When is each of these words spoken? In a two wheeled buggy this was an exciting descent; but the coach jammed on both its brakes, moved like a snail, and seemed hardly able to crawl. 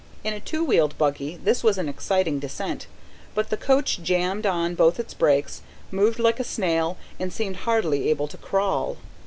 In 0.23 0.33
a 0.33 0.39
two 0.39 0.63
wheeled 0.63 0.97
buggy 0.97 1.35
this 1.43 1.63
was 1.63 1.77
an 1.77 1.87
exciting 1.87 2.39
descent; 2.39 2.87
but 3.35 3.51
the 3.51 3.55
coach 3.55 4.01
jammed 4.01 4.47
on 4.47 4.73
both 4.73 4.99
its 4.99 5.13
brakes, 5.13 5.61
moved 5.91 6.17
like 6.17 6.39
a 6.39 6.43
snail, 6.43 6.97
and 7.19 7.31
seemed 7.31 7.57
hardly 7.57 8.09
able 8.09 8.27
to 8.29 8.37
crawl. 8.37 8.97